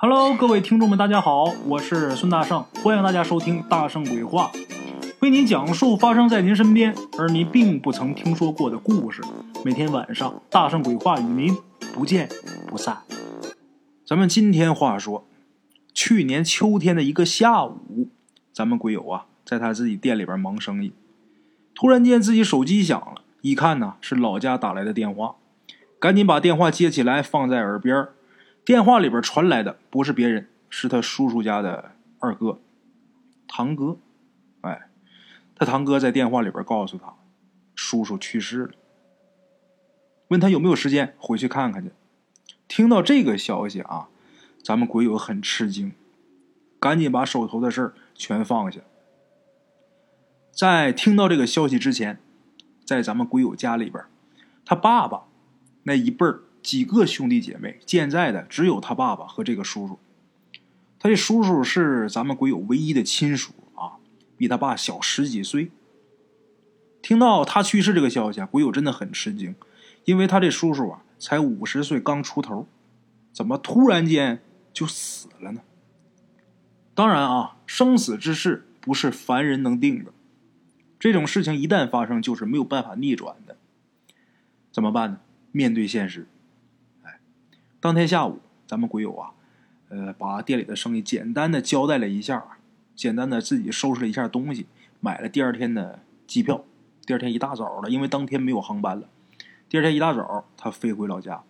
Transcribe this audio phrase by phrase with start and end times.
[0.00, 4.48] Hello，各位听众们，大家好，我是孙大圣，欢迎大家收听《大圣鬼话》，
[5.18, 9.20] 为您讲述发生在您身边而您并不曾听说过的故事。
[9.64, 11.56] 每天晚上，《大圣鬼话》与您
[11.92, 12.28] 不见
[12.68, 12.98] 不散。
[14.06, 15.26] 咱们今天话说，
[15.92, 18.06] 去年秋天的一个下午，
[18.52, 20.92] 咱们鬼友啊，在他自己店里边忙生意，
[21.74, 25.34] 突然间自己手机响了，一看呢是老家打来的电话，
[25.98, 28.06] 赶紧把电话接起来，放在耳边。
[28.68, 32.60] 电话里边传来的不是别人，是他叔叔家的二哥，
[33.46, 33.96] 堂哥。
[34.60, 34.90] 哎，
[35.54, 37.14] 他堂哥在电话里边告诉他，
[37.74, 38.72] 叔叔去世了，
[40.28, 41.92] 问他有没有时间回去看看去。
[42.68, 44.10] 听到这个消息啊，
[44.62, 45.94] 咱们鬼友很吃惊，
[46.78, 48.82] 赶紧把手头的事儿全放下。
[50.52, 52.20] 在听到这个消息之前，
[52.84, 54.04] 在咱们鬼友家里边，
[54.66, 55.22] 他爸爸
[55.84, 56.42] 那一辈儿。
[56.68, 59.98] 几个兄弟姐妹，健在的只有他爸爸和这个叔叔。
[60.98, 63.96] 他这叔叔是咱们鬼友唯一的亲属啊，
[64.36, 65.70] 比他爸小十几岁。
[67.00, 69.54] 听到他去世这个消息啊，鬼友真的很吃惊，
[70.04, 72.68] 因为他这叔叔啊才五十岁刚出头，
[73.32, 74.42] 怎么突然间
[74.74, 75.62] 就死了呢？
[76.94, 80.12] 当然啊，生死之事不是凡人能定的，
[80.98, 83.56] 这种事情一旦发生，就是没有办法逆转的。
[84.70, 85.20] 怎么办呢？
[85.50, 86.26] 面对现实。
[87.80, 89.30] 当天下午，咱们鬼友啊，
[89.88, 92.44] 呃，把店里的生意简单的交代了一下，
[92.96, 94.66] 简单的自己收拾了一下东西，
[94.98, 96.64] 买了第二天的机票。
[97.06, 99.08] 第二天一大早的，因为当天没有航班了，
[99.68, 101.42] 第二天一大早他飞回老家。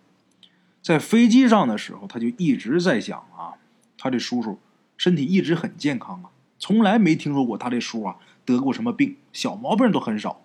[0.83, 3.57] 在飞机上的时候，他就一直在想啊，
[3.97, 4.59] 他这叔叔
[4.97, 10.41] 身体一直很健康啊，从来没听说过他这叔啊得过什么病，小毛病都很少。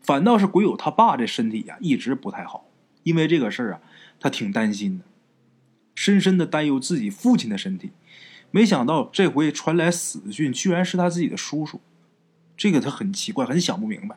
[0.00, 2.66] 反倒是鬼友他爸这身体呀一直不太好，
[3.02, 3.80] 因为这个事儿啊，
[4.20, 5.04] 他挺担心的。
[5.94, 7.90] 深深的担忧自己父亲的身体，
[8.50, 11.80] 没想到这回传来死讯，居然是他自己的叔叔。
[12.56, 14.16] 这个他很奇怪，很想不明白。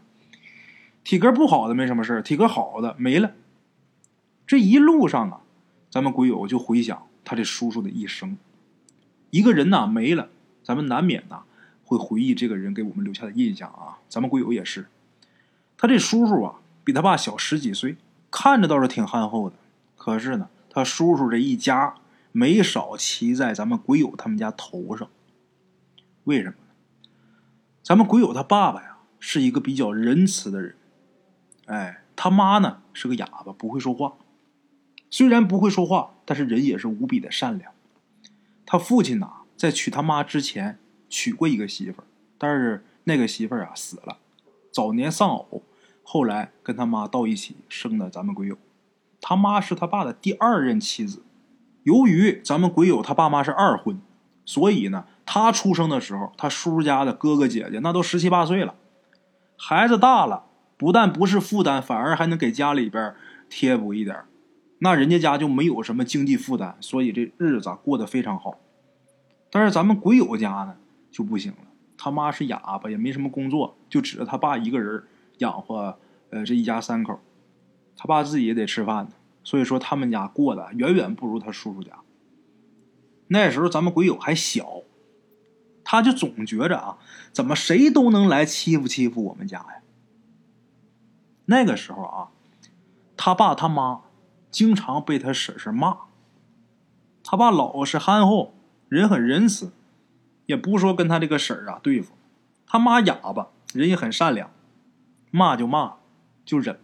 [1.03, 3.33] 体格不好的没什么事体格好的没了。
[4.45, 5.41] 这一路上啊，
[5.89, 8.37] 咱们鬼友就回想他这叔叔的一生。
[9.29, 10.29] 一个人呐没了，
[10.63, 11.43] 咱们难免呐
[11.85, 13.99] 会回忆这个人给我们留下的印象啊。
[14.09, 14.87] 咱们鬼友也是，
[15.77, 17.97] 他这叔叔啊比他爸小十几岁，
[18.29, 19.55] 看着倒是挺憨厚的，
[19.95, 20.49] 可是呢。
[20.77, 21.95] 他叔叔这一家
[22.31, 25.09] 没少骑在咱们鬼友他们家头上，
[26.25, 27.09] 为什么呢？
[27.81, 30.75] 咱们鬼友他爸爸呀是一个比较仁慈的人，
[31.65, 34.17] 哎，他妈呢是个哑巴，不会说话。
[35.09, 37.71] 虽然不会说话，但是人也是无比的善良。
[38.63, 40.77] 他父亲呐在娶他妈之前
[41.09, 42.05] 娶过一个媳妇儿，
[42.37, 44.19] 但是那个媳妇儿啊死了，
[44.71, 45.63] 早年丧偶，
[46.03, 48.55] 后来跟他妈到一起生的咱们鬼友。
[49.29, 51.21] 他妈是他爸的第二任妻子，
[51.83, 53.99] 由于咱们鬼友他爸妈是二婚，
[54.45, 58.75] 所以呢，他出生的时候，他叔家的哥哥姐姐那都十七八岁了，
[59.57, 60.45] 孩子大了，
[60.77, 63.13] 不但不是负担，反而还能给家里边
[63.49, 64.17] 贴补一点，
[64.79, 68.57] 那人家家就没有什么经济负担，所以这日子过得非常好。
[69.51, 70.77] 但是咱们鬼友家呢
[71.11, 71.67] 就不行了，
[71.97, 75.03] 他妈是哑巴，也没什么工作，就指着他爸一个人
[75.39, 75.97] 养活
[76.29, 77.19] 呃这一家三口。
[77.99, 79.11] 他爸自己也得吃饭呢，
[79.47, 82.01] 所以说他们家过得远远不如他叔叔家。
[83.29, 84.81] 那时候咱们鬼友还小，
[85.85, 86.97] 他就总觉着啊，
[87.31, 89.81] 怎么谁都能来欺负欺负我们家呀？
[91.45, 92.27] 那个时候啊，
[93.15, 94.01] 他爸他妈
[94.51, 95.97] 经常被他婶婶骂。
[97.23, 98.53] 他爸老实憨厚，
[98.89, 99.71] 人很仁慈，
[100.45, 102.11] 也不说跟他这个婶儿啊对付。
[102.65, 104.51] 他妈哑巴，人也很善良，
[105.31, 105.99] 骂就骂，
[106.43, 106.77] 就忍。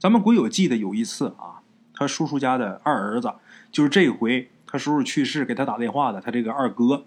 [0.00, 1.60] 咱们鬼友记得有一次啊，
[1.92, 3.34] 他叔叔家的二儿子，
[3.70, 7.04] 就是这回他叔叔去世给他打电话的，他这个二哥。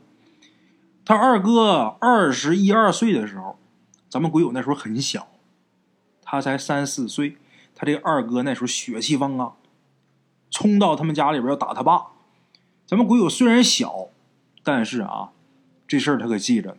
[1.03, 3.57] 他二哥二十一二岁的时候，
[4.07, 5.27] 咱们鬼友那时候很小，
[6.21, 7.37] 他才三四岁。
[7.75, 9.57] 他这二哥那时候血气方刚，
[10.51, 12.09] 冲到他们家里边要打他爸。
[12.85, 14.09] 咱们鬼友虽然小，
[14.61, 15.31] 但是啊，
[15.87, 16.77] 这事儿他可记着呢。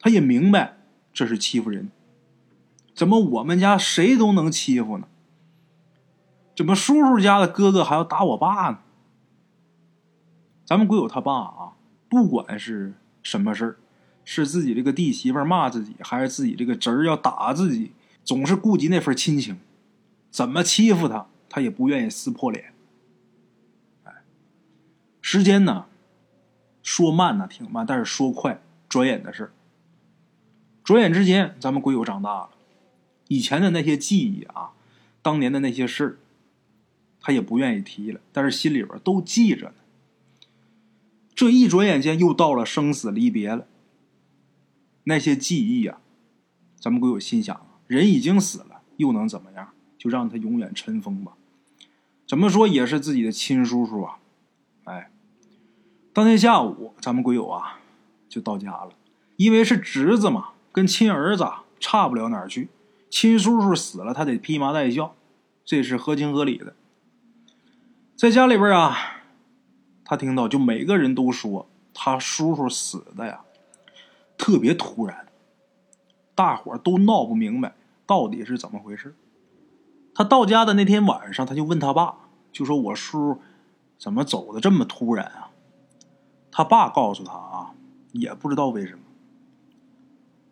[0.00, 0.78] 他也明白
[1.14, 1.92] 这是欺负人，
[2.92, 5.06] 怎么我们家谁都能欺负呢？
[6.54, 8.78] 怎么叔叔家的哥哥还要打我爸呢？
[10.64, 11.72] 咱们鬼友他爸啊，
[12.08, 13.76] 不管是什么事儿，
[14.24, 17.92] 是自己这个弟媳妇骂自己，还是自己这个侄儿要打自己，
[18.24, 19.58] 总是顾及那份亲情，
[20.30, 22.72] 怎么欺负他，他也不愿意撕破脸。
[24.04, 24.22] 哎，
[25.20, 25.86] 时间呢，
[26.82, 29.52] 说慢呢挺慢，但是说快，转眼的事儿。
[30.84, 32.50] 转眼之间，咱们鬼友长大了，
[33.28, 34.70] 以前的那些记忆啊，
[35.20, 36.18] 当年的那些事儿。
[37.22, 39.74] 他也不愿意提了，但是心里边都记着呢。
[41.34, 43.66] 这一转眼间又到了生死离别了。
[45.04, 46.00] 那些记忆啊，
[46.78, 49.70] 咱们鬼友心想：人已经死了，又能怎么样？
[49.96, 51.32] 就让他永远尘封吧。
[52.26, 54.18] 怎么说也是自己的亲叔叔啊！
[54.84, 55.10] 哎，
[56.12, 57.80] 当天下午，咱们鬼友啊
[58.28, 58.90] 就到家了，
[59.36, 61.46] 因为是侄子嘛，跟亲儿子
[61.78, 62.68] 差不了哪儿去。
[63.10, 65.14] 亲叔叔死了，他得披麻戴孝，
[65.64, 66.74] 这是合情合理的。
[68.16, 68.96] 在家里边啊，
[70.04, 73.40] 他听到就每个人都说他叔叔死的呀
[74.38, 75.26] 特别突然，
[76.34, 77.74] 大伙都闹不明白
[78.06, 79.14] 到底是怎么回事。
[80.14, 82.16] 他到家的那天晚上，他就问他爸，
[82.52, 83.40] 就说我叔
[83.98, 85.50] 怎么走的这么突然啊？
[86.50, 87.74] 他爸告诉他啊，
[88.12, 89.00] 也不知道为什么。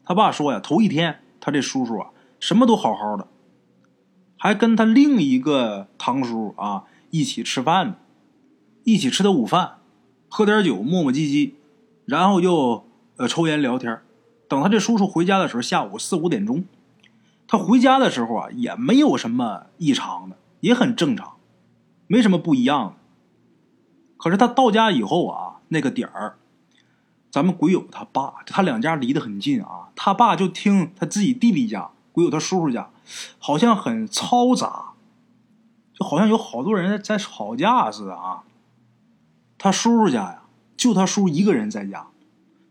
[0.04, 2.10] 他爸说呀，头一天他这叔叔啊。
[2.40, 3.28] 什么都好好的，
[4.38, 7.96] 还跟他另一个堂叔啊一起吃饭呢，
[8.84, 9.78] 一起吃的午饭，
[10.28, 11.52] 喝点酒，磨磨唧唧，
[12.04, 12.86] 然后又
[13.16, 14.00] 呃抽烟聊天。
[14.48, 16.64] 等他这叔叔回家的时候，下午四五点钟，
[17.46, 21.34] 他回家的时候啊也没有什么异常的，也很正常，
[22.06, 22.94] 没什么不一样的。
[24.16, 26.36] 可是他到家以后啊，那个点儿，
[27.30, 31.90] 咱们鬼友他爸，他两家离得很近啊，他爸就听他自己弟弟家。
[32.12, 32.90] 鬼友他叔叔家，
[33.38, 34.89] 好像很嘈杂，
[36.00, 38.44] 好像有好多人在吵架似的啊。
[39.58, 40.42] 他叔叔家呀，
[40.76, 42.06] 就他叔一个人在家，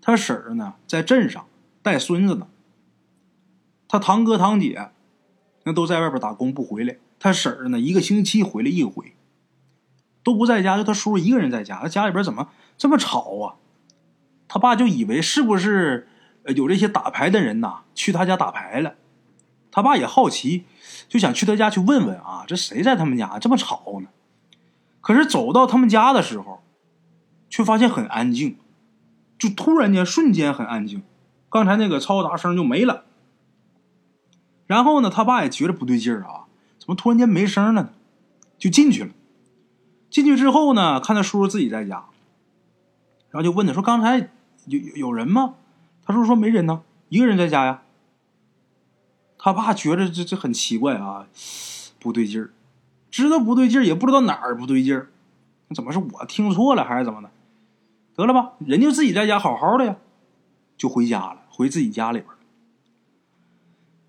[0.02, 1.46] 他婶儿呢在镇上
[1.84, 2.48] 带孙子呢。
[3.88, 4.90] 他堂哥堂姐
[5.64, 9.14] 那都在外边打工不回来，他婶儿呢一个星期回来一回，
[10.24, 11.80] 都不在家，就他叔叔一个人在家。
[11.82, 13.56] 他家里边怎么这么吵啊？
[14.48, 16.08] 他爸就以为是不是
[16.56, 18.96] 有这些打牌的人呐去他家打牌了。
[19.72, 20.66] 他爸也好奇，
[21.10, 24.08] 就想去他家去问问啊，这谁在他们家这么吵呢？
[25.02, 26.62] 可是走到他们家的时候，
[27.50, 28.58] 却发现很安静，
[29.40, 31.02] 就突然间瞬间很安静，
[31.50, 33.06] 刚才那个嘈杂声就没了。
[34.68, 36.46] 然后呢，他爸也觉得不对劲儿啊，
[36.78, 37.90] 怎么突然间没声了呢？
[38.60, 39.10] 就进去了。
[40.12, 42.06] 进去之后呢，看他叔叔自己在家，
[43.32, 44.30] 然后就问他说：“刚才
[44.66, 45.56] 有有人吗？”
[46.06, 47.82] 他叔叔说：“没人呢，一个人在家呀。”
[49.42, 51.26] 他爸觉得这这很奇怪啊，
[51.98, 52.52] 不对劲儿，
[53.10, 55.10] 知道不对劲儿，也不知道哪儿不对劲儿，
[55.74, 57.32] 怎么是我听错了还是怎么的？
[58.16, 59.96] 得了吧，人就自己在家好好的呀，
[60.78, 62.30] 就回家了，回自己家里边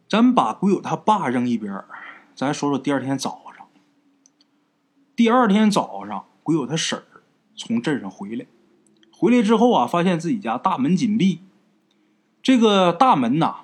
[0.09, 1.85] 咱把鬼友他爸扔一边
[2.35, 3.67] 咱说说第二天早上。
[5.15, 7.23] 第二天早上，鬼友他婶儿
[7.55, 8.47] 从镇上回来，
[9.13, 11.43] 回来之后啊，发现自己家大门紧闭，
[12.43, 13.59] 这个大门呐。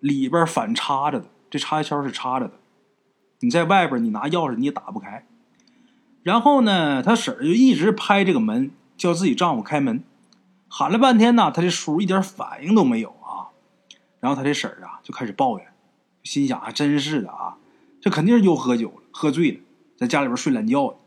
[0.00, 2.54] 里边反插着的，这插销是插着的。
[3.40, 5.26] 你在外边，你拿钥匙你也打不开。
[6.22, 10.02] 然后呢，他婶儿就一直拍这个门，叫自己丈夫开门，
[10.68, 13.54] 喊了半天呢，他这叔一点反应都没有啊。
[14.20, 15.68] 然后他这婶儿啊就开始抱怨，
[16.24, 17.58] 心想还真是的啊，
[18.00, 19.60] 这肯定是又喝酒了，喝醉了，
[19.96, 20.98] 在家里边睡懒觉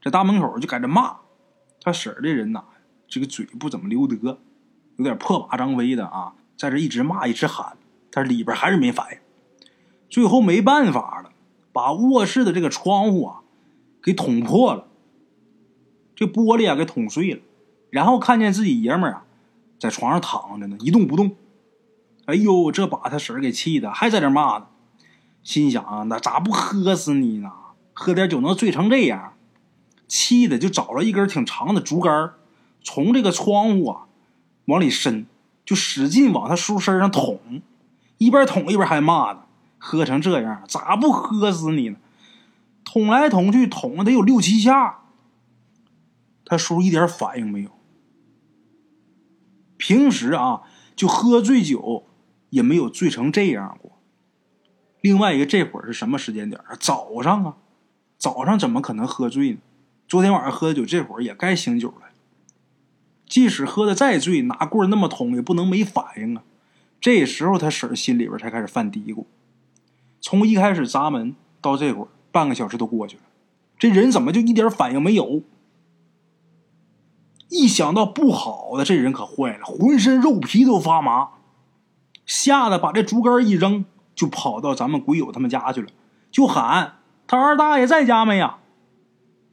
[0.00, 1.18] 这大门口就在这骂
[1.82, 2.64] 他婶儿这人呐，
[3.06, 4.40] 这个嘴不怎么留德，
[4.96, 7.76] 有点破马张飞的啊，在这一直骂一直喊。
[8.10, 9.18] 但是里边还是没反应，
[10.08, 11.30] 最后没办法了，
[11.72, 13.40] 把卧室的这个窗户啊
[14.02, 14.86] 给捅破了，
[16.14, 17.40] 这玻璃啊给捅碎了，
[17.90, 19.24] 然后看见自己爷们儿啊
[19.78, 21.36] 在床上躺着呢，一动不动。
[22.26, 24.66] 哎呦，这把他婶儿给气的，还在这骂呢，
[25.42, 27.50] 心想啊，那咋不喝死你呢？
[27.92, 29.34] 喝点酒能醉成这样？
[30.06, 32.32] 气的就找了一根挺长的竹竿，
[32.82, 34.06] 从这个窗户啊
[34.66, 35.26] 往里伸，
[35.64, 37.40] 就使劲往他叔身上捅。
[38.20, 39.44] 一边捅一边还骂呢，
[39.78, 41.96] 喝成这样咋不喝死你呢？
[42.84, 45.04] 捅来捅去，捅了得有六七下，
[46.44, 47.70] 他叔一点反应没有。
[49.78, 50.60] 平时啊，
[50.94, 52.04] 就喝醉酒
[52.50, 53.92] 也没有醉成这样过。
[55.00, 57.56] 另外一个，这会儿是什么时间点早上啊，
[58.18, 59.58] 早上怎么可能喝醉呢？
[60.06, 62.08] 昨天晚上喝的酒，这会儿也该醒酒了。
[63.26, 66.42] 即使喝的再醉，拿棍那么捅也不能没反应啊。
[67.00, 69.24] 这时候，他婶心里边才开始犯嘀咕。
[70.20, 73.22] 从一开始砸门到这会儿，半个小时都过去了，
[73.78, 75.42] 这人怎么就一点反应没有？
[77.48, 81.30] 一想到不好的，这人可坏了，浑身肉皮都发麻，
[82.26, 85.88] 吓得把这竹竿一扔，就跑到咱们鬼友他们家去了，
[86.30, 88.58] 就喊：“他二大爷在家没呀？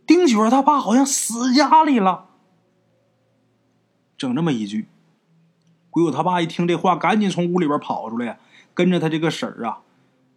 [0.06, 2.25] 丁雪他爸好像死家里了。”
[4.18, 4.88] 整这么一句。
[5.98, 8.38] 鬼友他爸一听这话，赶紧从屋里边跑出来，
[8.75, 9.80] 跟着他这个婶儿啊，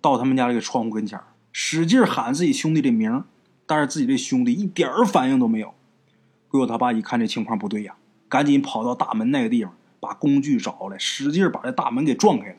[0.00, 1.21] 到他们家这个窗户跟前
[1.52, 3.23] 使劲喊自己兄弟的名
[3.67, 5.75] 但是自己这兄弟一点反应都没有。
[6.49, 12.57] 鬼友他爸一看这情况不对呀，赶紧跑到大门那个地方，把工具找来，使劲把这大门给撞开了，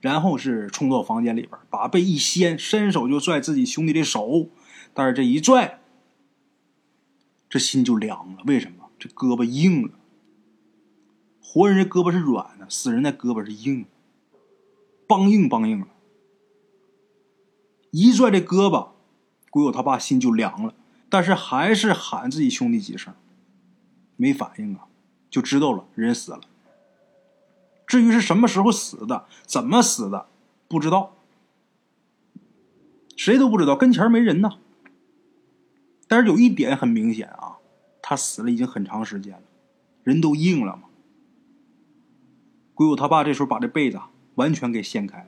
[0.00, 4.48] 然后是冲到房间里边，把被一掀，伸手就拽自己兄弟的手，
[4.94, 5.80] 但是这一拽，
[7.48, 8.44] 这心就凉了。
[8.46, 8.84] 为什么？
[8.96, 9.90] 这胳膊硬了。
[11.54, 13.86] 活人的胳膊是软的，死人的胳膊是硬，
[15.06, 15.86] 梆硬梆硬了。
[17.92, 18.88] 一拽这胳膊，
[19.50, 20.74] 鬼友他爸心就凉了，
[21.08, 23.14] 但是还是喊自己兄弟几声，
[24.16, 24.88] 没反应啊，
[25.30, 26.40] 就知道了人死了。
[27.86, 30.26] 至于是什么时候死的，怎么死的，
[30.66, 31.14] 不知道，
[33.16, 34.58] 谁都不知道，跟前没人呢。
[36.08, 37.58] 但是有一点很明显啊，
[38.02, 39.42] 他死了已经很长时间了，
[40.02, 40.88] 人都硬了嘛。
[42.74, 44.00] 鬼友他爸这时候把这被子
[44.34, 45.26] 完全给掀开了，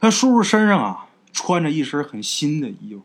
[0.00, 3.02] 他叔叔身上啊穿着一身很新的衣服，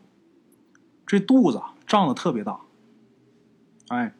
[1.05, 2.61] 这肚子胀得特别大。
[3.89, 4.13] 哎，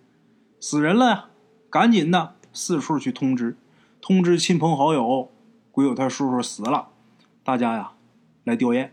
[0.60, 1.26] 死人了呀！
[1.70, 3.56] 赶紧的四处去通知，
[4.02, 5.30] 通知亲朋好友，
[5.72, 6.90] 鬼友他叔叔死了，
[7.46, 7.94] 大家呀
[8.44, 8.90] 来吊唁。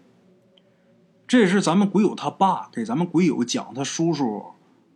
[1.26, 4.52] 这是咱们鬼友他爸给咱们鬼友讲他叔叔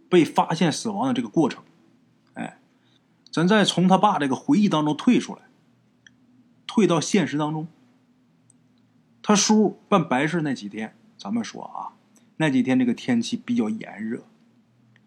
[0.09, 1.64] 被发现死亡的这个过程。
[3.33, 5.41] 咱再从他爸这个回忆当中退出来，
[6.67, 7.67] 退到现实当中。
[9.23, 11.97] 他叔办白事那几天，咱们说啊，
[12.37, 14.25] 那几天这个天气比较炎热，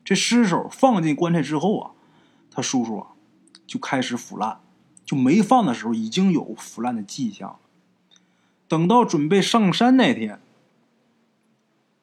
[0.03, 1.91] 这尸首放进棺材之后啊，
[2.49, 3.09] 他叔叔啊
[3.67, 4.59] 就开始腐烂，
[5.05, 7.59] 就没放的时候已经有腐烂的迹象。
[8.67, 10.41] 等到准备上山那天，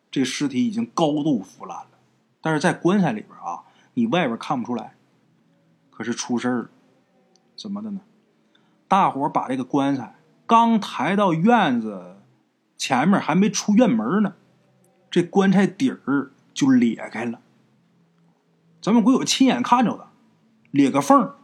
[0.09, 1.99] 这尸体已经高度腐烂了，
[2.41, 3.65] 但是在棺材里边啊，
[3.95, 4.95] 你外边看不出来。
[6.03, 6.69] 是出事儿了，
[7.57, 8.01] 怎么的呢？
[8.89, 10.17] 大伙把这个棺材
[10.47, 12.17] 刚抬到院子
[12.77, 14.35] 前面，还没出院门呢，
[15.11, 17.41] 这棺材底儿就裂开了。
[18.81, 20.09] 咱们鬼友亲眼看着的，
[20.71, 21.37] 裂个缝儿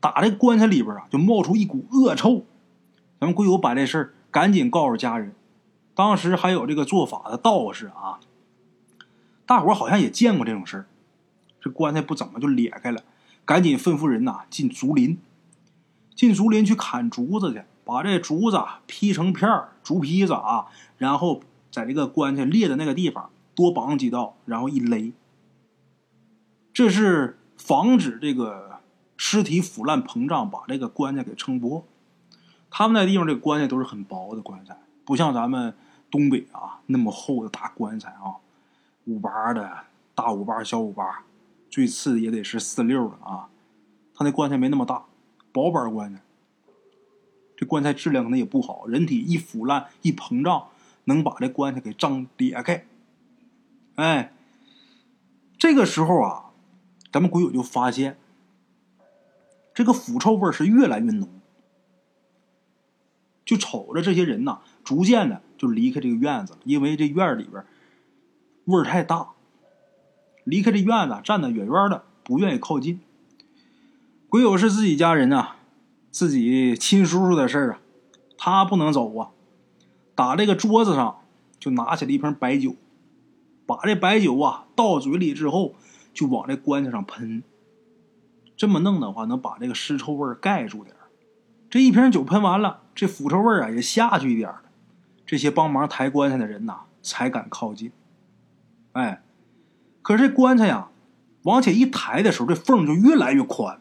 [0.00, 2.44] 打这棺材里边啊，就冒出一股恶臭。
[3.20, 5.34] 咱们鬼友把这事儿赶紧告诉家人，
[5.94, 8.20] 当时还有这个做法的道士啊，
[9.44, 10.86] 大伙好像也见过这种事儿。
[11.68, 13.02] 棺材不怎么就裂开了？
[13.44, 15.18] 赶紧吩咐人呐进竹林，
[16.14, 20.66] 进竹林去砍竹子去，把这竹子劈成片儿，竹坯子啊，
[20.98, 25.12] 然后在这个棺材裂的那个地方多绑几道，然后一勒。
[26.74, 28.80] 这是防止这个
[29.16, 31.86] 尸体腐烂膨胀，把这个棺材给撑破。
[32.70, 35.74] 他们那地方这棺材都是很薄的棺材，不像咱们
[36.10, 38.36] 东北啊那么厚的大棺材啊，
[39.06, 39.84] 五八的
[40.14, 41.24] 大五八、小五八。
[41.70, 43.50] 最次也得是四六的啊，
[44.14, 45.04] 他那棺材没那么大，
[45.52, 46.22] 薄板棺材。
[47.56, 50.68] 这棺材质量可能也不好，人体一腐烂一膨胀，
[51.04, 52.86] 能把这棺材给胀裂开。
[53.96, 54.32] 哎，
[55.58, 56.52] 这个时候啊，
[57.12, 58.16] 咱们鬼友就发现，
[59.74, 61.28] 这个腐臭味是越来越浓，
[63.44, 67.64] 就瞅着这些人呐，逐渐的就离开这个院子，因为这院里边
[68.66, 69.30] 味儿太大。
[70.48, 73.00] 离开这院子，站得远远的，不愿意靠近。
[74.30, 75.56] 鬼友是自己家人啊，
[76.10, 77.80] 自己亲叔叔的事儿啊，
[78.38, 79.28] 他不能走啊。
[80.14, 81.18] 打这个桌子上，
[81.60, 82.76] 就拿起了一瓶白酒，
[83.66, 85.74] 把这白酒啊倒嘴里之后，
[86.14, 87.42] 就往这棺材上喷。
[88.56, 90.96] 这么弄的话，能把这个尸臭味盖住点
[91.68, 94.62] 这一瓶酒喷完了，这腐臭味啊也下去一点了。
[95.26, 97.92] 这些帮忙抬棺材的人呐，才敢靠近。
[98.92, 99.22] 哎。
[100.08, 100.88] 可是这棺材呀，
[101.42, 103.78] 往前一抬的时候，这缝就越来越宽。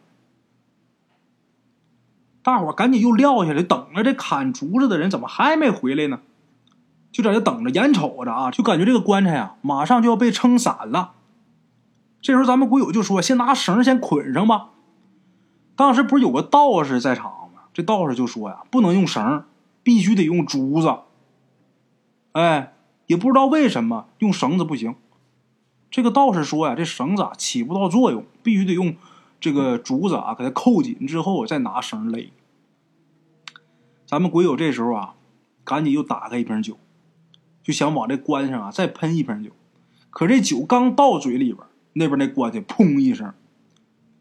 [2.44, 6.20] 大伙赶紧又撂下来，等着这砍竹子的人怎么还没回来呢？
[7.14, 11.14] 就在这等着，眼瞅着啊，就感觉这个棺材啊，马上就要被撑散了。
[12.22, 14.72] 这时候，咱们鬼友就说：“先拿绳先捆上吧。”
[15.78, 17.62] 当时不是有个道士在场吗？
[17.74, 19.46] 这道士就说：“呀，不能用绳，
[19.82, 20.94] 必须得用竹子。”
[22.34, 22.74] 哎，
[23.06, 24.94] 也不知道为什么用绳子不行。
[25.90, 28.96] 这个道士说呀，这绳子啊起不到作用，必须得用
[29.40, 32.32] 这个竹子啊给它扣紧之后再拿绳勒。
[34.06, 35.16] 咱们鬼友这时候啊，
[35.64, 36.78] 赶紧又打开一瓶酒，
[37.64, 39.52] 就想往这棺上啊再喷一瓶酒。
[40.10, 43.34] 可这酒刚到嘴里边，那边那棺材砰一声，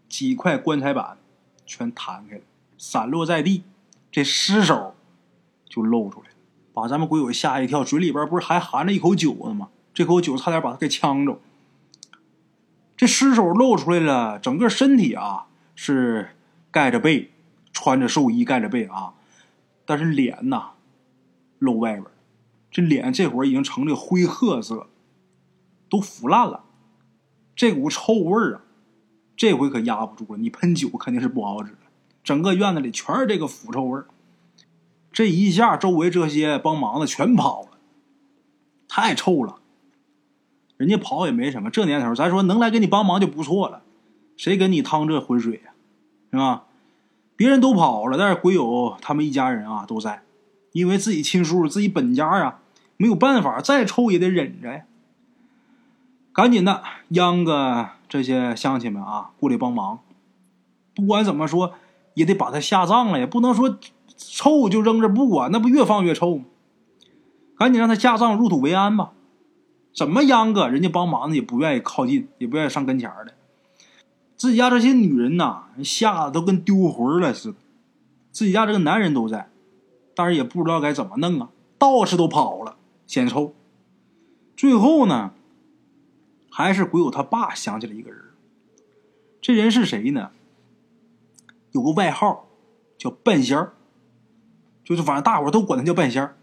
[0.09, 1.19] 几块棺材板
[1.65, 2.43] 全弹开了，
[2.79, 3.63] 散落在地，
[4.11, 4.95] 这尸首
[5.69, 6.35] 就露出来了，
[6.73, 9.69] 把咱们鬼友吓一跳，嘴里边不是还含着一口酒呢吗？
[9.95, 11.41] 这口酒差点把他给呛着。
[12.97, 16.31] 这尸首露出来了，整个身体啊是
[16.71, 17.31] 盖着被，
[17.73, 19.13] 穿着寿衣盖着被啊，
[19.85, 20.71] 但是脸呐
[21.59, 22.07] 露外边，
[22.71, 24.89] 这脸这会儿已经成了灰褐色，
[25.91, 26.65] 都腐烂了，
[27.55, 28.63] 这股臭味儿啊，
[29.37, 30.39] 这回可压不住了。
[30.39, 31.79] 你喷酒肯定是不好使了，
[32.25, 34.07] 整个院子里全是这个腐臭味儿。
[35.13, 37.79] 这一下，周围这些帮忙的全跑了，
[38.89, 39.61] 太臭了。
[40.77, 43.83] 人家跑也没什么，这年头，咱说能来给你帮忙就不错了，
[44.37, 45.73] 谁跟你趟这浑水呀，
[46.31, 46.65] 是吧？
[47.35, 50.23] 别人都跑了，但是鬼友他们一家人啊都在，
[50.73, 52.61] 因为自己亲叔、自己本家啊，
[52.97, 54.83] 没有办法，再臭也得忍着呀。
[56.33, 60.01] 赶紧的，央个这些乡亲们啊过来帮忙。
[60.95, 61.75] 不管怎么说，
[62.15, 63.79] 也得把他下葬了呀，不能说
[64.17, 66.45] 臭就扔这不管，那不越放越臭吗？
[67.59, 69.13] 赶紧让他下葬，入土为安吧。
[69.97, 73.33] 怎么央个人家帮忙的也不愿意靠近，也不愿意上跟前的。
[74.37, 77.59] 自己家这些女人呐，吓得都跟丢魂了似的。
[78.31, 79.49] 自己家这个男人都在，
[80.15, 81.49] 但是也不知道该怎么弄啊。
[81.79, 82.77] 道士都跑了，
[83.07, 83.55] 嫌臭。
[84.55, 85.33] 最后呢，
[86.51, 88.21] 还是鬼友他爸想起了一个人。
[89.41, 90.31] 这人是谁呢？
[91.73, 92.47] 有个外号
[92.99, 93.73] 叫半仙儿，
[94.85, 96.37] 就是反正大伙都管他叫半仙儿。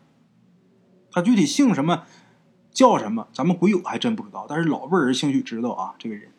[1.11, 2.05] 他具体姓什么？
[2.73, 3.27] 叫什么？
[3.31, 5.93] 咱们鬼友还真不知道，但是老辈人兴许知道啊。
[5.99, 6.31] 这个人，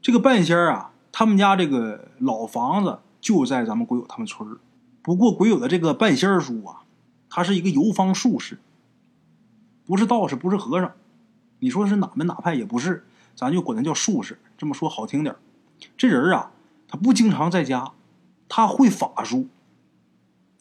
[0.00, 4.56] 这个半仙儿啊，他们家这个老房子就在咱们鬼友他们村。
[5.02, 6.82] 不过鬼友的这个半仙儿叔啊，
[7.28, 8.58] 他是一个游方术士，
[9.84, 10.92] 不是道士，不是和尚。
[11.58, 13.04] 你说是哪门哪派也不是，
[13.34, 14.38] 咱就管他叫术士。
[14.56, 15.34] 这么说好听点
[15.96, 16.52] 这人啊，
[16.86, 17.92] 他不经常在家，
[18.48, 19.48] 他会法术，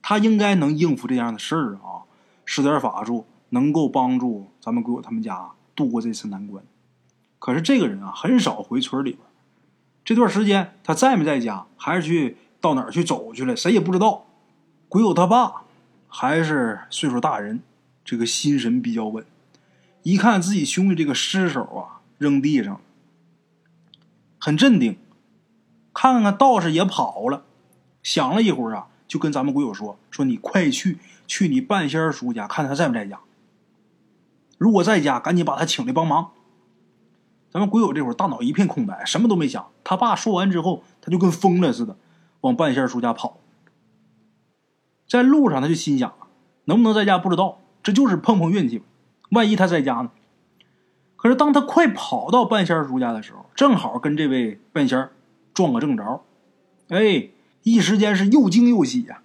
[0.02, 2.10] 他应该能应付这样的事儿啊，
[2.44, 3.28] 使点法术。
[3.56, 6.62] 能够帮助咱们鬼友他们家度过这次难关，
[7.40, 9.22] 可是这个人啊很少回村里边。
[10.04, 14.26] 这段时间他在没在家，还是去到哪儿去走去了，谁也不知道。
[14.90, 15.64] 鬼友他爸
[16.10, 17.62] 还是岁数大人，
[18.04, 19.26] 这个心神比较稳。
[20.04, 22.82] 一看自己兄弟这个尸首啊扔地上，
[24.38, 24.98] 很镇定。
[25.94, 27.46] 看看道士也跑了，
[28.04, 33.18] 想了一会儿啊，就跟咱们鬼友说：“说你快去去你半仙叔家，看他在不在家。”
[34.58, 36.32] 如果在家，赶紧把他请来帮忙。
[37.52, 39.68] 咱们鬼友这会儿大脑一片空白，什么都没想。
[39.84, 41.96] 他爸说完之后，他就跟疯了似的
[42.42, 43.38] 往半仙叔家跑。
[45.08, 46.14] 在路上，他就心想：
[46.66, 48.82] 能不能在家不知道，这就是碰碰运气。
[49.32, 50.12] 万一他在家呢？
[51.16, 55.10] 可是当他快跑到半仙叔家的时候，正好跟这位半仙
[55.54, 56.24] 撞个正着。
[56.90, 57.30] 哎，
[57.64, 59.22] 一时间是又惊又喜呀！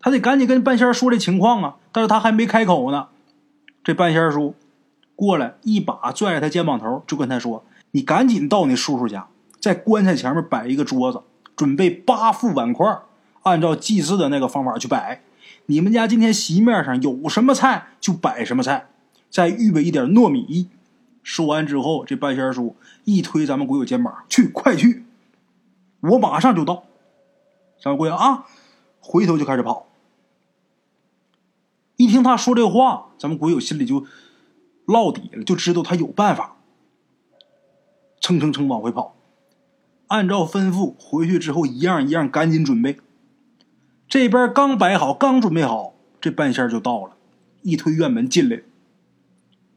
[0.00, 3.08] 他得赶紧跟半仙说这情况啊，但是他还没开口呢。
[3.88, 4.54] 这半仙叔
[5.16, 11.22] 过来，一把拽着他肩膀头，就跟他说：“你赶紧到你叔叔家，在棺材前面摆一个桌子，
[11.56, 12.84] 准备八副碗筷，
[13.44, 15.22] 按照祭祀的那个方法去摆。
[15.64, 18.88] 你们家今天席面上有什么菜就摆什么菜，
[19.30, 20.68] 再预备一点糯米。”
[21.24, 25.06] 说完之后，这半仙叔一推咱们鬼友肩膀：“去，快去！
[26.00, 26.84] 我马上就到。”
[27.82, 28.44] 咱们鬼友啊，
[29.00, 29.87] 回头就开始跑。
[31.98, 34.06] 一听他说这话，咱们鬼友心里就
[34.86, 36.56] 落底了，就知道他有办法。
[38.20, 39.16] 蹭蹭蹭往回跑，
[40.06, 42.98] 按照吩咐回去之后，一样一样赶紧准备。
[44.08, 47.16] 这边刚摆好，刚准备好，这半仙就到了，
[47.62, 48.62] 一推院门进来。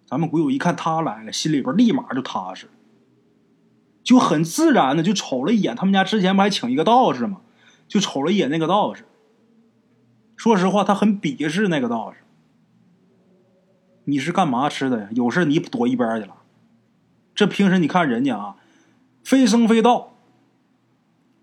[0.06, 2.70] 咱们鬼友一看他来了，心里边立马就踏实，
[4.04, 7.42] 就很自然的就瞅了一眼他们家之前不还请一个道士吗？
[7.88, 9.06] 就瞅了一眼那个道士。
[10.42, 12.18] 说实话，他很鄙视那个道士。
[14.06, 15.10] 你是干嘛吃的呀？
[15.12, 16.34] 有事你躲一边去了。
[17.36, 18.56] 这平时你看人家啊，
[19.24, 20.16] 非僧非道，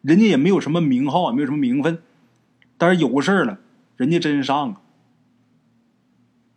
[0.03, 2.03] 人家也没有什么名号，也没有什么名分，
[2.77, 3.61] 但是有事了，
[3.97, 4.81] 人家真上啊。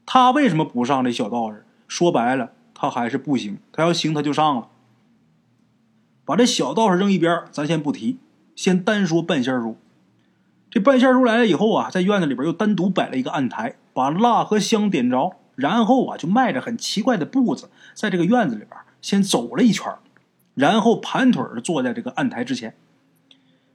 [0.07, 1.63] 他为什么不上这小道士？
[1.87, 3.59] 说白了，他还是不行。
[3.71, 4.67] 他要行，他就上了。
[6.25, 8.17] 把这小道士扔一边，咱先不提，
[8.55, 9.77] 先单说半仙书。
[10.71, 19.93] 这半仙叔来了以后啊，在院子里边又单独摆了一个案台，把蜡和香点着，然后啊，就迈着很奇怪的步子，在这个院子里边先走了一圈，
[20.55, 22.73] 然后盘腿坐在这个案台之前。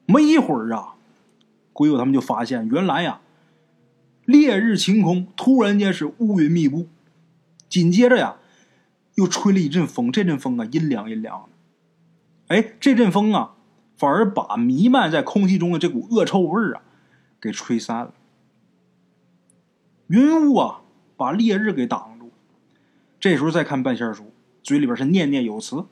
[0.07, 0.95] 没一会儿啊，
[1.75, 3.21] 鬼友他们就发现，原来呀，
[4.25, 6.87] 烈日晴空，突然间是乌云密布，
[7.69, 8.37] 紧接着呀，
[9.17, 12.57] 又吹了一阵风，这阵风啊，阴凉阴凉的。
[12.57, 13.53] 哎，这阵风啊，
[13.99, 16.81] 反而把弥漫在空气中的这股恶臭味啊。
[17.47, 18.13] 给吹散了，
[20.09, 20.81] 云雾啊，
[21.17, 22.33] 把烈日给挡住。
[23.21, 24.33] 这时候再看半仙叔，
[24.65, 25.85] 嘴里边是念念有词，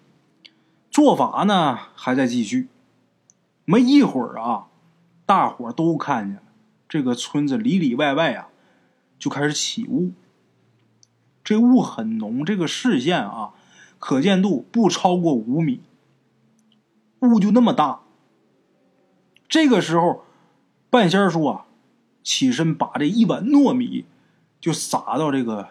[0.90, 2.66] 做法呢还在继续。
[3.64, 4.66] 没一会儿啊，
[5.24, 6.42] 大伙都看见了，
[6.88, 8.48] 这个村子里里外外啊，
[9.16, 10.10] 就开始起雾。
[11.44, 13.54] 这雾很浓，这个视线啊，
[14.00, 15.82] 可见度不超过五米，
[17.20, 18.00] 雾就那么大。
[19.48, 20.24] 这个时候，
[20.94, 21.66] 半仙叔啊，
[22.22, 24.04] 起身把这一碗糯米
[24.61, 25.70] 就撒到这个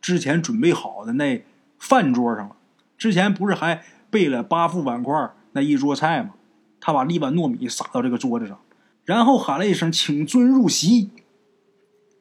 [0.00, 1.44] 之前准备好的那
[1.78, 2.56] 饭桌上了。
[2.98, 6.30] 之前不是还备了八副碗筷那一桌菜吗？
[6.80, 8.58] 他把一碗糯米撒到这个桌子上，
[9.04, 11.10] 然后喊了一声：“请尊入席。”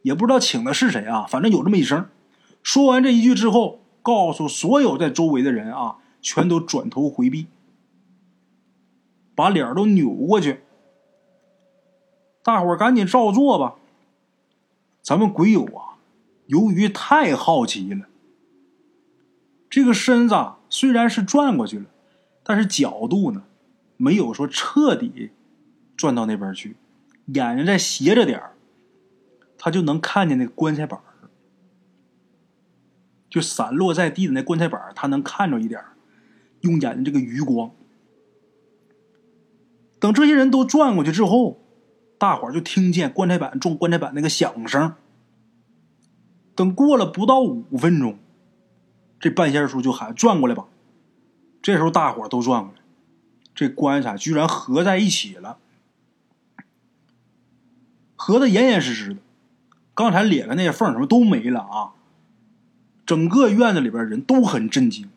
[0.04, 2.08] 也不知道请的是谁啊，反正有这么一声。
[2.62, 7.48] 说完这一句之后，告诉所有在周围的人啊，全都转头回避，
[9.34, 10.60] 把脸都扭过去。
[12.46, 13.74] 大伙儿赶紧照做吧。
[15.02, 15.98] 咱们鬼友啊，
[16.46, 18.06] 由于太好奇了，
[19.68, 20.36] 这个身子
[20.70, 21.86] 虽然是转过去了，
[22.44, 23.46] 但是角度呢，
[23.98, 25.32] 没有说彻底
[25.98, 26.76] 转到那边去，
[27.34, 28.52] 眼睛再斜着点儿。
[29.58, 31.00] 他就能看见那棺材板
[33.28, 35.82] 就散落在地的那棺材板他能看着一点
[36.62, 37.72] 用眼睛这个余光。
[40.00, 41.65] 等这些人都转过去之后，
[42.18, 44.94] 大伙儿就听见棺材板撞棺材板那个响声。
[46.56, 48.18] 等过了不到五分钟，
[49.20, 50.66] 这半仙叔就喊：“转过来吧！”
[51.62, 52.82] 这时候大伙儿都转过来，
[53.54, 55.58] 这棺材居然合在一起了，
[58.16, 59.18] 合的严严实实的。
[59.94, 61.92] 刚才裂开那些缝什么都没了啊！
[63.06, 65.10] 整个院子里边人都很震惊。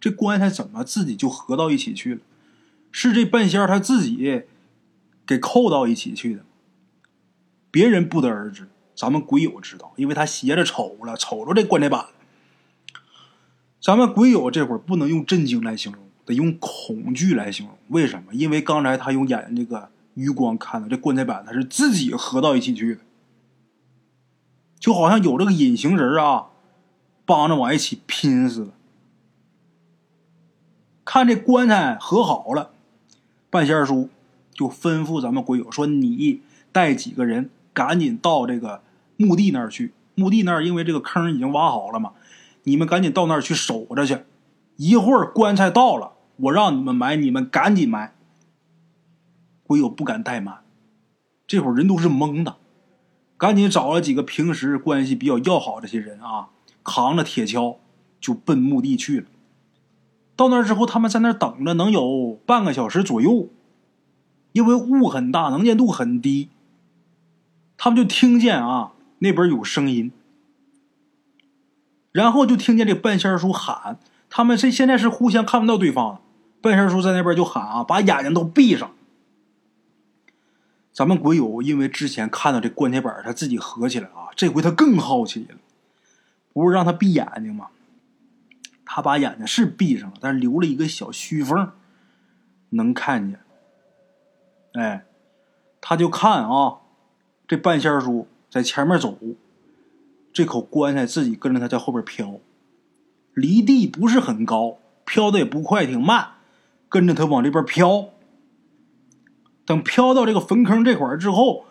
[0.00, 2.20] 这棺材怎么自己就合到一起去了？
[2.90, 4.44] 是这半仙他自己
[5.28, 6.44] 给扣到一起去的？
[7.70, 12.06] 别人不得而知，咱们鬼友知道，因为他斜着瞅了，瞅着这棺材板。
[13.80, 17.76] 咱们鬼友这会儿不能用震惊来形容，得用恐惧来形容。
[17.88, 18.34] 为什么？
[18.34, 19.90] 因为刚才他用眼睛这个。
[20.14, 23.02] 余光看到这棺材板，他是自己合到一起去的，
[24.80, 26.48] 就好像有这个隐形人啊，
[27.24, 28.72] 帮着往一起拼似的。
[31.04, 32.72] 看这棺材合好了，
[33.48, 34.10] 半仙叔
[34.58, 36.40] 就吩咐咱们鬼友说：“你
[36.72, 38.82] 带几个人赶紧到这个
[39.16, 39.92] 墓地那儿去。
[40.16, 42.14] 墓地那儿因为这个坑已经挖好了嘛，
[42.64, 44.18] 你们赶紧到那儿去守着去。
[44.74, 48.16] 一会儿棺材到了，我让你们埋，你们赶紧埋。”
[49.62, 50.64] 鬼友不敢怠慢，
[51.46, 52.56] 这会儿人都是懵的，
[53.36, 56.48] 赶紧找了几个平时关系比较要好这些人啊，
[56.82, 57.76] 扛着铁锹
[58.20, 59.26] 就奔墓地去了。
[60.34, 63.50] 到那儿之后，他们在那儿等着，能有半个小时左右，
[64.52, 66.48] 因为雾很大，能见度很低。
[67.76, 70.10] 他们就听见啊那边有声音，
[72.10, 76.20] 然后就听见这半仙叔喊：“他们这现在是互相看不到对方。”
[76.60, 78.90] 半仙叔在那边就喊啊：“把眼睛都闭上。”
[80.92, 85.56] 咱们鬼友因为之前看到这棺材板，他自己合起来啊，这回他更好奇了。
[86.52, 87.68] 不是让他闭眼睛吗？
[88.84, 91.70] 他把眼睛是闭上了，但是留了一个小虚缝，
[92.70, 93.38] 能看见。
[94.78, 95.04] 哎，
[95.80, 96.78] 他就看啊，
[97.46, 99.18] 这半仙叔在前面走，
[100.32, 102.38] 这口棺材自己跟着他在后边飘，
[103.34, 106.28] 离地不是很高，飘的也不快，挺慢，
[106.88, 108.10] 跟着他往这边飘。
[109.66, 111.66] 等飘到这个坟坑这块儿之后，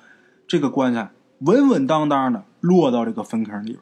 [0.47, 3.81] 这个棺材稳稳当当的落到这个坟坑里边。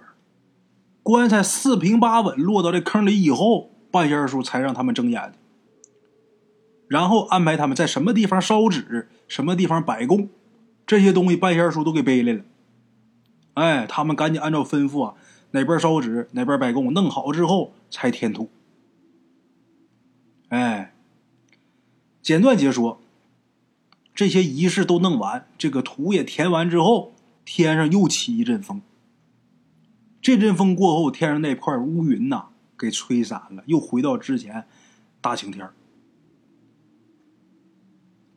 [1.04, 5.34] 棺材四平八稳落到这坑里以后，半仙叔才让他们睁眼，
[6.88, 10.30] 然后安排他们在什么地方烧纸，什么地方摆供，
[10.86, 12.44] 这些东西半仙叔都给背来了。
[13.56, 15.16] 哎，他们赶紧按照吩咐啊，
[15.52, 18.50] 哪边烧纸，哪边摆供，弄好之后才填土。
[20.50, 20.94] 哎，
[22.22, 23.02] 简短解说。
[24.14, 28.82] 这些仪式都弄完，这个土也填完之后，天上又起一阵风。
[30.22, 32.46] 这阵风过后，天上那块乌云呐，
[32.80, 34.66] 给吹散了，又回到之前
[35.20, 35.70] 大晴天。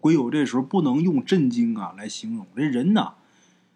[0.09, 3.13] 鬼友这时候不能用震惊啊来形容，这人呐，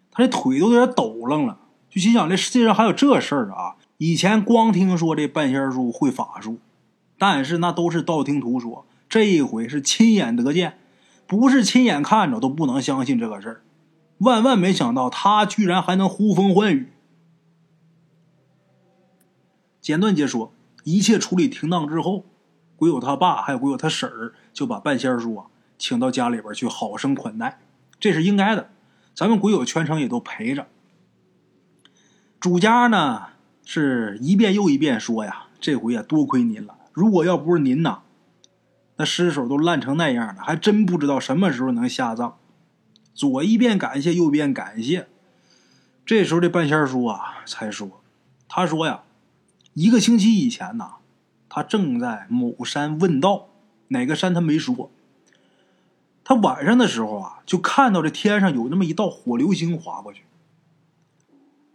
[0.09, 1.59] 他这腿都有点抖楞了，
[1.91, 3.75] 就心想这世界上还有这事儿啊！
[3.99, 6.57] 以前光听说这半仙叔会法术，
[7.19, 10.79] 但是那都是道听途说，这一回是亲眼得见。
[11.27, 13.61] 不是亲眼看着都不能相信这个事儿，
[14.17, 16.91] 万万没想到他居然还能呼风唤雨。
[19.79, 20.51] 简短解说，
[20.83, 22.25] 一切处理停当之后，
[22.75, 25.45] 鬼友他爸还有鬼友他婶儿就把半仙叔啊
[25.83, 27.59] 请到家里边去，好生款待，
[27.99, 28.69] 这是应该的。
[29.13, 30.67] 咱们鬼友全程也都陪着。
[32.39, 33.23] 主家呢
[33.65, 38.03] 是一遍又一遍说呀，这回呀多亏您了，如果要不是您呐。
[38.95, 42.37] 那尸首都烂成那样了，还真不知道什么时候能下葬。
[43.13, 45.09] 左一遍感谢，右一遍感谢。
[46.05, 48.01] 这时候这半仙叔啊才说
[48.47, 49.03] ：“他说呀，
[49.73, 50.93] 一个星期以前呐，
[51.49, 53.49] 他正在某山问道，
[53.89, 54.89] 哪个山他没说。
[56.25, 60.23] 他晚上的时候啊，就看到这天上有那么一道火流星划过去。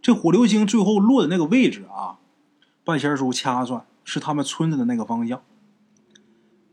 [0.01, 2.17] 这火流星最后落的那个位置啊，
[2.83, 5.43] 半仙叔掐算是他们村子的那个方向。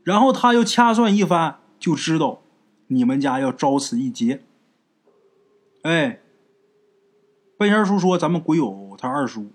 [0.03, 2.41] 然后他又掐算一番，就知道
[2.87, 4.43] 你们家要遭此一劫。
[5.83, 6.21] 哎，
[7.57, 9.51] 半仙叔说：“咱们鬼友他二叔，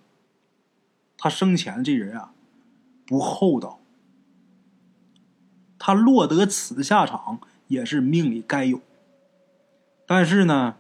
[1.19, 2.33] 他生前这人啊，
[3.05, 3.81] 不厚道。
[5.79, 7.41] 他落得此下场。”
[7.73, 8.83] 也是命里该有，
[10.07, 10.77] 但是呢，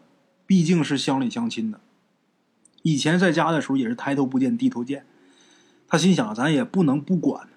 [0.46, 1.80] 毕竟是乡里乡亲的。
[2.82, 5.06] 以前在家的时候也是抬头不见低头见，
[5.88, 7.48] 他心想咱也不能不管，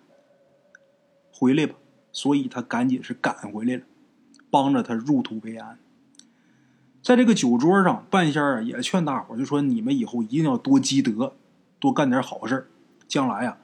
[1.34, 1.76] 回来吧。
[2.14, 3.84] 所以他赶紧是赶回来了，
[4.50, 5.78] 帮着他入土为安。
[7.02, 11.36] 在这个酒桌上，半仙儿也劝大伙就说：“你们以后一定要多积德，
[11.78, 12.70] 多干点好事
[13.06, 13.58] 将来呀，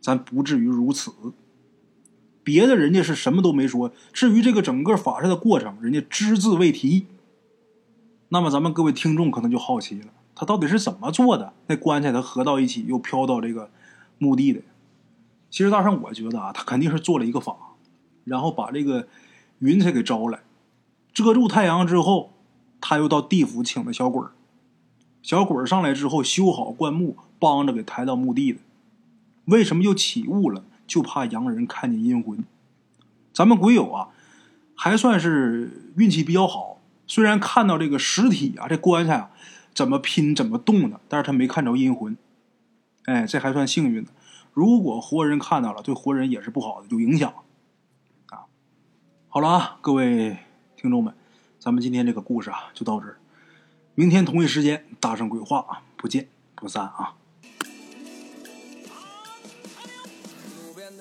[0.00, 1.12] 咱不至于如此。”
[2.48, 7.04] 别的人家是什么都没说，至于这个整个法事的过程，人家只字未提。
[8.30, 11.52] 那么咱们各位听众可能就好奇了，他到底是怎么做的？
[11.66, 13.70] 那棺材他合到一起，又飘到这个
[14.16, 14.62] 墓地的。
[15.50, 17.54] 其实大圣，我觉得啊，他肯定是做了一个法，
[18.24, 19.06] 然后把这个
[19.58, 20.40] 云彩给招来，
[21.12, 22.32] 遮住太阳之后，
[22.80, 24.32] 他又到地府请的小鬼儿，
[25.20, 28.60] 小鬼儿上来之后修好棺木，帮着给抬到墓地的。
[29.44, 30.64] 为什么又起雾了？
[30.88, 32.42] 就怕洋人看见阴魂，
[33.32, 34.08] 咱们鬼友啊，
[34.74, 36.80] 还算是运气比较好。
[37.06, 39.30] 虽然看到这个实体啊，这棺材啊
[39.72, 42.16] 怎么拼怎么动的，但是他没看着阴魂。
[43.04, 44.10] 哎，这还算幸运的。
[44.52, 47.32] 如果活人看到了，对活人也是不好的，有影响。
[48.30, 48.48] 啊，
[49.28, 50.38] 好了啊，各位
[50.74, 51.14] 听众们，
[51.58, 53.18] 咱们今天这个故事啊就到这儿。
[53.94, 57.14] 明天同一时间，大圣鬼话啊不见不散啊。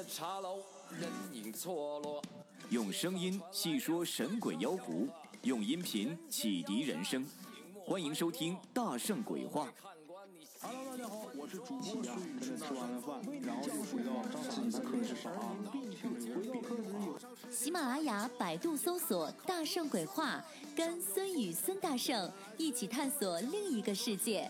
[0.07, 2.23] 茶楼，人影错落。
[2.69, 5.05] 用声音细说神鬼妖狐，
[5.41, 7.27] 用音频启迪人生。
[7.85, 9.67] 欢迎收听《大圣鬼话》。
[10.61, 12.39] Hello，大家好，我是主播孙宇。
[12.39, 15.53] 吃完了饭，然后就回到自己的课室上啊。
[17.51, 20.41] 喜马拉雅、百度搜索“大圣鬼话”，
[20.73, 24.49] 跟孙宇、孙大圣一起探索另一个世界。